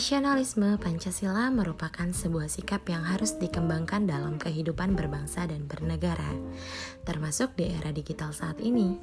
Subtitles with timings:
[0.00, 6.40] Nasionalisme Pancasila merupakan sebuah sikap yang harus dikembangkan dalam kehidupan berbangsa dan bernegara,
[7.04, 8.96] termasuk di era digital saat ini.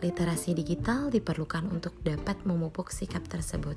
[0.00, 3.76] Literasi digital diperlukan untuk dapat memupuk sikap tersebut.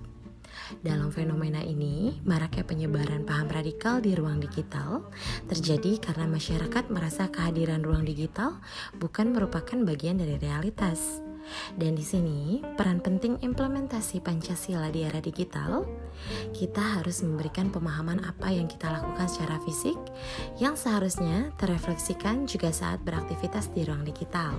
[0.80, 5.04] Dalam fenomena ini, maraknya penyebaran paham radikal di ruang digital
[5.52, 8.64] terjadi karena masyarakat merasa kehadiran ruang digital
[9.04, 11.33] bukan merupakan bagian dari realitas.
[11.76, 15.86] Dan di sini, peran penting implementasi Pancasila di era digital,
[16.56, 19.98] kita harus memberikan pemahaman apa yang kita lakukan secara fisik
[20.62, 24.56] yang seharusnya terefleksikan juga saat beraktivitas di ruang digital.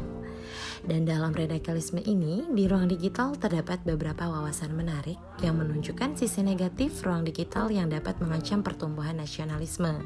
[0.84, 7.00] Dan dalam radikalisme ini, di ruang digital terdapat beberapa wawasan menarik yang menunjukkan sisi negatif
[7.00, 10.04] ruang digital yang dapat mengancam pertumbuhan nasionalisme.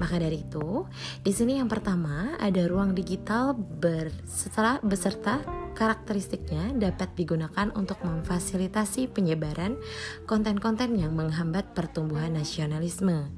[0.00, 0.88] Maka dari itu,
[1.20, 9.76] di sini yang pertama ada ruang digital berserta, beserta karakteristiknya dapat digunakan untuk memfasilitasi penyebaran
[10.24, 13.28] konten-konten yang menghambat pertumbuhan nasionalisme.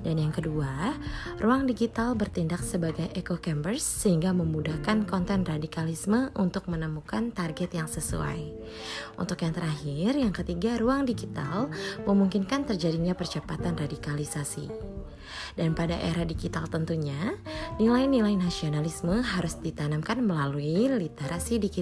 [0.00, 0.96] Dan yang kedua,
[1.40, 8.40] ruang digital bertindak sebagai echo chambers sehingga memudahkan konten radikalisme untuk menemukan target yang sesuai.
[9.16, 11.72] Untuk yang terakhir, yang ketiga, ruang digital
[12.04, 14.66] memungkinkan terjadinya percepatan radikalisasi.
[15.54, 17.38] Dan pada era digital tentunya,
[17.78, 21.73] nilai-nilai nasionalisme harus ditanamkan melalui literasi digital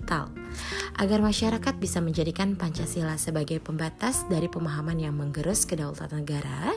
[0.97, 6.73] agar masyarakat bisa menjadikan Pancasila sebagai pembatas dari pemahaman yang menggerus kedaulatan negara.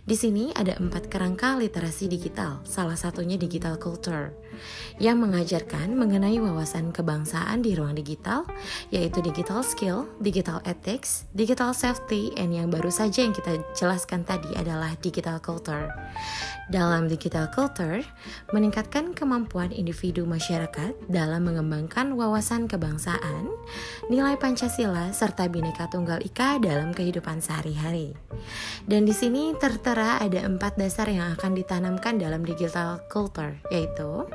[0.00, 4.32] Di sini ada empat kerangka literasi digital, salah satunya digital culture,
[4.96, 8.48] yang mengajarkan mengenai wawasan kebangsaan di ruang digital,
[8.88, 14.48] yaitu digital skill, digital ethics, digital safety, and yang baru saja yang kita jelaskan tadi
[14.56, 15.92] adalah digital culture.
[16.70, 17.98] Dalam digital culture,
[18.54, 23.50] meningkatkan kemampuan individu masyarakat dalam mengembangkan wawasan kebangsaan,
[24.06, 28.14] nilai Pancasila, serta Bhinneka Tunggal Ika dalam kehidupan sehari-hari.
[28.86, 34.30] Dan di sini tertera ada empat dasar yang akan ditanamkan dalam digital culture, yaitu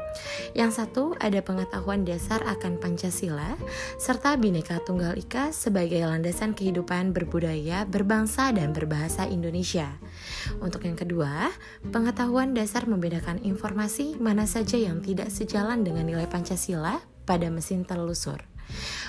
[0.51, 3.55] yang satu ada pengetahuan dasar akan Pancasila,
[3.95, 9.87] serta Bhinneka Tunggal Ika sebagai landasan kehidupan berbudaya, berbangsa, dan berbahasa Indonesia.
[10.59, 11.47] Untuk yang kedua,
[12.25, 18.41] pengetahuan dasar membedakan informasi mana saja yang tidak sejalan dengan nilai Pancasila pada mesin telusur.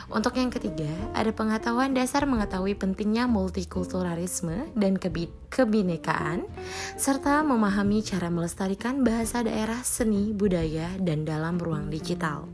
[0.07, 0.87] Untuk yang ketiga,
[1.19, 5.03] ada pengetahuan dasar mengetahui pentingnya multikulturalisme dan
[5.51, 6.47] kebinekaan,
[6.95, 12.47] serta memahami cara melestarikan bahasa daerah, seni, budaya, dan dalam ruang digital.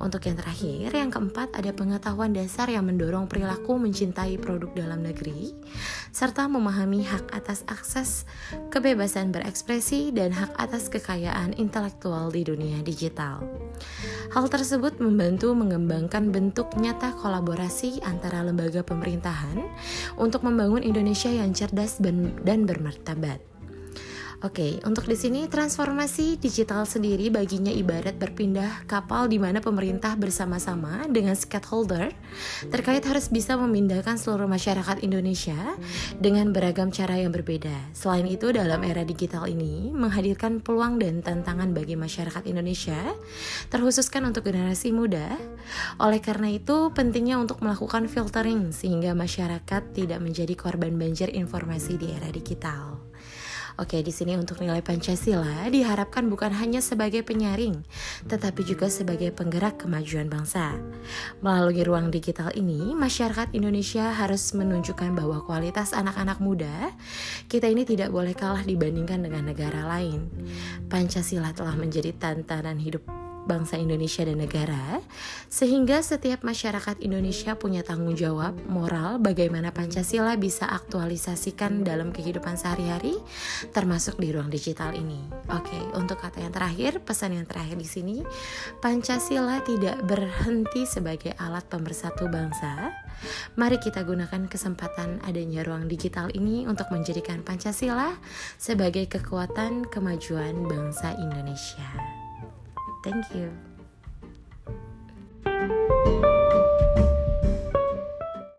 [0.00, 5.52] Untuk yang terakhir, yang keempat, ada pengetahuan dasar yang mendorong perilaku mencintai produk dalam negeri,
[6.16, 8.24] serta memahami hak atas akses
[8.72, 13.44] kebebasan berekspresi dan hak atas kekayaan intelektual di dunia digital.
[14.30, 19.62] Hal tersebut membantu mengembangkan bentuk nyata kolaborasi antara lembaga pemerintahan
[20.18, 21.98] untuk membangun Indonesia yang cerdas
[22.42, 23.55] dan bermartabat.
[24.44, 31.08] Oke, untuk di sini transformasi digital sendiri baginya ibarat berpindah kapal di mana pemerintah bersama-sama
[31.08, 32.12] dengan stakeholder
[32.68, 35.56] terkait harus bisa memindahkan seluruh masyarakat Indonesia
[36.20, 37.96] dengan beragam cara yang berbeda.
[37.96, 43.16] Selain itu, dalam era digital ini menghadirkan peluang dan tantangan bagi masyarakat Indonesia,
[43.72, 45.32] terkhususkan untuk generasi muda.
[45.96, 52.12] Oleh karena itu, pentingnya untuk melakukan filtering sehingga masyarakat tidak menjadi korban banjir informasi di
[52.12, 53.00] era digital.
[53.76, 57.84] Oke, di sini untuk nilai Pancasila diharapkan bukan hanya sebagai penyaring,
[58.24, 60.80] tetapi juga sebagai penggerak kemajuan bangsa.
[61.44, 66.88] Melalui ruang digital ini, masyarakat Indonesia harus menunjukkan bahwa kualitas anak-anak muda
[67.52, 70.24] kita ini tidak boleh kalah dibandingkan dengan negara lain.
[70.88, 75.00] Pancasila telah menjadi tantangan hidup bangsa Indonesia dan negara,
[75.46, 83.14] sehingga setiap masyarakat Indonesia punya tanggung jawab moral bagaimana Pancasila bisa aktualisasikan dalam kehidupan sehari-hari,
[83.70, 85.22] termasuk di ruang digital ini.
[85.54, 88.16] Oke, untuk kata yang terakhir, pesan yang terakhir di sini,
[88.82, 92.92] Pancasila tidak berhenti sebagai alat pemersatu bangsa.
[93.56, 98.12] Mari kita gunakan kesempatan adanya ruang digital ini untuk menjadikan Pancasila
[98.60, 102.15] sebagai kekuatan kemajuan bangsa Indonesia.
[103.06, 103.52] Thank you.